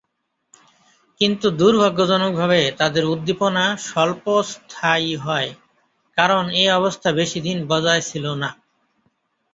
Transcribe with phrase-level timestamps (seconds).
[1.21, 5.49] কিন্তু দুর্ভাগ্যজনকভাবে তাদের উদ্দীপনা স্বল্পস্থায়ী হয়,
[6.17, 8.49] কারণ এ অবস্থা বেশিদিন বজায় ছিল না।